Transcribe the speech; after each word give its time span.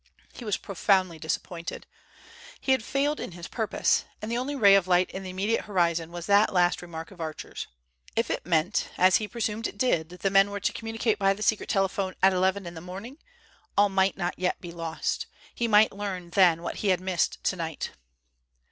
He 0.33 0.43
was 0.43 0.57
profoundly 0.57 1.19
disappointed. 1.19 1.85
He 2.59 2.71
had 2.71 2.83
failed 2.83 3.19
in 3.19 3.33
his 3.33 3.47
purpose, 3.47 4.03
and 4.19 4.31
the 4.31 4.37
only 4.39 4.55
ray 4.55 4.73
of 4.73 4.87
light 4.87 5.11
in 5.11 5.21
the 5.21 5.29
immediate 5.29 5.65
horizon 5.65 6.11
was 6.11 6.25
that 6.25 6.51
last 6.51 6.81
remark 6.81 7.11
of 7.11 7.21
Archer's. 7.21 7.67
If 8.15 8.31
it 8.31 8.43
meant, 8.43 8.89
as 8.97 9.17
he 9.17 9.27
presumed 9.27 9.67
it 9.67 9.77
did, 9.77 10.09
that 10.09 10.21
the 10.23 10.31
men 10.31 10.49
were 10.49 10.59
to 10.59 10.73
communicate 10.73 11.19
by 11.19 11.33
the 11.35 11.43
secret 11.43 11.69
telephone 11.69 12.15
at 12.23 12.33
eleven 12.33 12.65
in 12.65 12.73
the 12.73 12.81
morning, 12.81 13.19
all 13.77 13.89
might 13.89 14.17
not 14.17 14.33
yet 14.39 14.59
be 14.59 14.71
lost. 14.71 15.27
He 15.53 15.67
might 15.67 15.91
learn 15.91 16.31
then 16.31 16.63
what 16.63 16.77
he 16.77 16.87
had 16.87 16.99
missed 16.99 17.37
tonight. 17.43 17.91